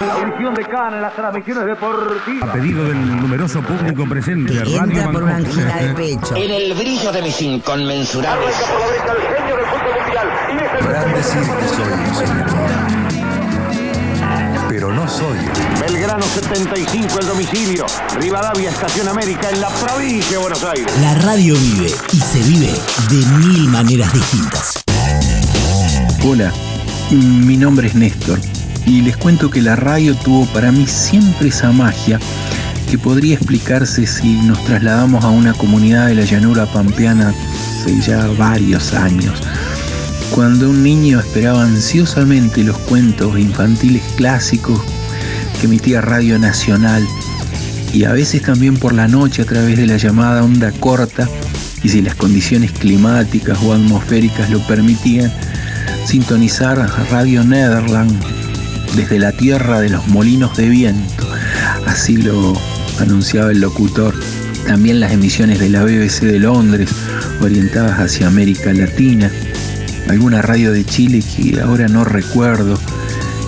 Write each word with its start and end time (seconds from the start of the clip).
La 0.00 0.14
audición 0.14 0.54
de 0.54 0.64
Cana 0.64 0.96
en 0.96 1.02
las 1.02 1.14
transmisiones 1.14 1.66
deportivas. 1.66 2.48
A 2.48 2.52
pedido 2.54 2.84
del 2.84 3.20
numeroso 3.20 3.60
público 3.60 4.08
presente, 4.08 4.50
Que 4.50 4.60
Radio 4.60 4.82
entra 4.84 5.12
por 5.12 5.22
una 5.24 5.36
angina 5.36 5.76
de 5.76 5.92
pecho. 5.92 6.36
En 6.36 6.50
el 6.50 6.72
brillo 6.72 7.12
de 7.12 7.20
mis 7.20 7.42
inconmensurables 7.42 8.54
por 8.56 8.80
la 8.80 8.86
derecha 8.86 9.12
el 9.12 9.20
genio 9.36 9.56
del 9.56 9.66
fútbol 9.66 9.92
mundial. 10.00 10.28
Y 10.48 10.56
es 10.56 10.72
el 10.72 10.78
Podrán 10.86 11.12
decir 11.12 11.42
que 11.42 11.68
soy 11.68 11.92
un 11.92 12.14
señor. 12.14 12.46
Pero 14.70 14.90
no 14.90 15.06
soy. 15.06 15.38
Belgrano 15.82 16.22
75 16.22 17.18
el 17.20 17.26
domicilio. 17.26 17.84
Rivadavia 18.18 18.70
Estación 18.70 19.06
América 19.06 19.50
en 19.50 19.60
la 19.60 19.68
provincia 19.68 20.30
de 20.30 20.38
Buenos 20.38 20.64
Aires. 20.64 20.98
La 21.02 21.14
radio 21.16 21.54
vive 21.56 21.90
y 22.14 22.16
se 22.16 22.38
vive 22.48 22.72
de 23.10 23.26
mil 23.46 23.68
maneras 23.68 24.10
distintas. 24.14 24.82
Hola, 26.26 26.50
mi 27.10 27.58
nombre 27.58 27.88
es 27.88 27.94
Néstor 27.94 28.38
y 28.86 29.02
les 29.02 29.16
cuento 29.16 29.50
que 29.50 29.62
la 29.62 29.76
radio 29.76 30.14
tuvo 30.14 30.46
para 30.46 30.72
mí 30.72 30.86
siempre 30.86 31.48
esa 31.48 31.72
magia 31.72 32.18
que 32.90 32.98
podría 32.98 33.34
explicarse 33.34 34.06
si 34.06 34.34
nos 34.42 34.62
trasladamos 34.64 35.24
a 35.24 35.28
una 35.28 35.52
comunidad 35.52 36.08
de 36.08 36.16
la 36.16 36.24
llanura 36.24 36.66
pampeana 36.66 37.32
hace 37.80 38.00
ya 38.00 38.26
varios 38.38 38.92
años, 38.92 39.40
cuando 40.34 40.70
un 40.70 40.82
niño 40.82 41.20
esperaba 41.20 41.62
ansiosamente 41.62 42.64
los 42.64 42.78
cuentos 42.78 43.38
infantiles 43.38 44.02
clásicos 44.16 44.80
que 45.60 45.66
emitía 45.66 46.00
Radio 46.00 46.38
Nacional 46.38 47.06
y 47.92 48.04
a 48.04 48.12
veces 48.12 48.42
también 48.42 48.76
por 48.76 48.92
la 48.92 49.08
noche 49.08 49.42
a 49.42 49.46
través 49.46 49.76
de 49.76 49.86
la 49.86 49.96
llamada 49.96 50.42
onda 50.42 50.72
corta 50.72 51.28
y 51.82 51.88
si 51.88 52.02
las 52.02 52.14
condiciones 52.14 52.72
climáticas 52.72 53.58
o 53.62 53.72
atmosféricas 53.72 54.50
lo 54.50 54.60
permitían, 54.66 55.32
sintonizar 56.06 56.78
Radio 57.10 57.44
Nederland 57.44 58.39
desde 58.96 59.18
la 59.18 59.32
tierra 59.32 59.80
de 59.80 59.90
los 59.90 60.06
molinos 60.08 60.56
de 60.56 60.68
viento. 60.68 61.26
Así 61.86 62.16
lo 62.16 62.52
anunciaba 62.98 63.50
el 63.52 63.60
locutor. 63.60 64.14
También 64.66 65.00
las 65.00 65.12
emisiones 65.12 65.58
de 65.58 65.68
la 65.68 65.82
BBC 65.84 66.20
de 66.22 66.38
Londres, 66.38 66.90
orientadas 67.40 67.98
hacia 67.98 68.26
América 68.28 68.72
Latina. 68.72 69.30
Alguna 70.08 70.42
radio 70.42 70.72
de 70.72 70.84
Chile 70.84 71.22
que 71.36 71.60
ahora 71.60 71.88
no 71.88 72.04
recuerdo. 72.04 72.74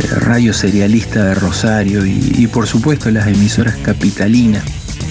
eh, 0.00 0.06
Radio 0.16 0.52
Serialista 0.52 1.24
de 1.24 1.34
Rosario 1.34 2.04
y, 2.04 2.34
y 2.36 2.46
por 2.46 2.66
supuesto 2.66 3.10
las 3.10 3.26
emisoras 3.26 3.76
capitalinas, 3.82 4.62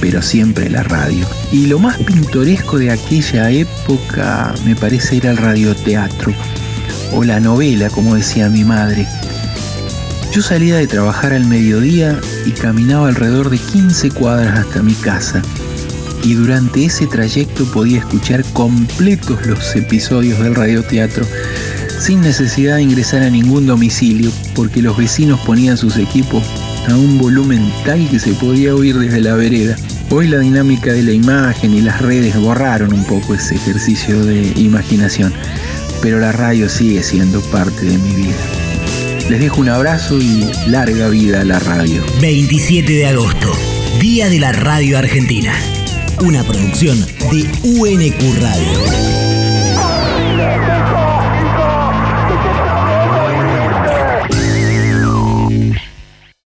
pero 0.01 0.21
siempre 0.21 0.69
la 0.69 0.83
radio. 0.83 1.25
Y 1.51 1.67
lo 1.67 1.79
más 1.79 1.97
pintoresco 1.97 2.77
de 2.77 2.91
aquella 2.91 3.49
época 3.51 4.53
me 4.65 4.75
parece 4.75 5.17
era 5.17 5.31
el 5.31 5.37
radioteatro 5.37 6.33
o 7.13 7.23
la 7.23 7.39
novela, 7.39 7.89
como 7.89 8.15
decía 8.15 8.49
mi 8.49 8.63
madre. 8.63 9.07
Yo 10.35 10.41
salía 10.41 10.75
de 10.75 10.85
trabajar 10.85 11.31
al 11.31 11.45
mediodía 11.45 12.19
y 12.45 12.51
caminaba 12.51 13.07
alrededor 13.07 13.49
de 13.49 13.57
15 13.57 14.11
cuadras 14.11 14.59
hasta 14.59 14.83
mi 14.83 14.93
casa. 14.93 15.41
Y 16.25 16.33
durante 16.33 16.83
ese 16.83 17.07
trayecto 17.07 17.63
podía 17.71 17.99
escuchar 17.99 18.43
completos 18.51 19.45
los 19.47 19.73
episodios 19.77 20.37
del 20.39 20.53
radioteatro 20.53 21.25
sin 22.01 22.19
necesidad 22.19 22.75
de 22.75 22.81
ingresar 22.81 23.23
a 23.23 23.29
ningún 23.29 23.65
domicilio 23.65 24.29
porque 24.55 24.81
los 24.81 24.97
vecinos 24.97 25.39
ponían 25.45 25.77
sus 25.77 25.95
equipos 25.95 26.43
a 26.89 26.97
un 26.97 27.17
volumen 27.17 27.71
tal 27.85 28.05
que 28.09 28.19
se 28.19 28.33
podía 28.33 28.75
oír 28.75 28.99
desde 28.99 29.21
la 29.21 29.35
vereda. 29.35 29.77
Hoy 30.09 30.27
la 30.27 30.39
dinámica 30.39 30.91
de 30.91 31.03
la 31.03 31.13
imagen 31.13 31.73
y 31.73 31.79
las 31.79 32.01
redes 32.01 32.35
borraron 32.35 32.91
un 32.91 33.05
poco 33.05 33.35
ese 33.35 33.55
ejercicio 33.55 34.21
de 34.25 34.51
imaginación, 34.57 35.33
pero 36.01 36.19
la 36.19 36.33
radio 36.33 36.67
sigue 36.67 37.01
siendo 37.03 37.39
parte 37.39 37.85
de 37.85 37.97
mi 37.99 38.13
vida. 38.15 38.54
Les 39.29 39.39
dejo 39.39 39.61
un 39.61 39.69
abrazo 39.69 40.19
y 40.19 40.47
larga 40.67 41.07
vida 41.09 41.41
a 41.41 41.43
la 41.43 41.57
radio. 41.57 42.03
27 42.21 42.91
de 42.91 43.07
agosto, 43.07 43.51
Día 43.99 44.29
de 44.29 44.39
la 44.39 44.51
Radio 44.51 44.99
Argentina. 44.99 45.51
Una 46.21 46.43
producción 46.43 47.03
de 47.31 47.49
UNQ 47.63 48.39
Radio. 48.39 49.14